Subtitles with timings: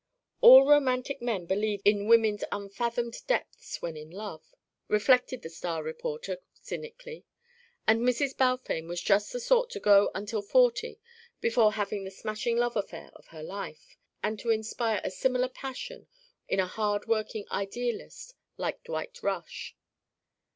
[0.41, 4.55] All romantic men believe in women's unfathomed depths when in love,
[4.87, 7.23] reflected the star reporter cynically,
[7.87, 8.35] and Mrs.
[8.35, 10.99] Balfame was just the sort to go until forty
[11.39, 16.07] before having the smashing love affair of her life; and to inspire a similar passion
[16.47, 19.75] in a hard working idealist like Dwight Rush.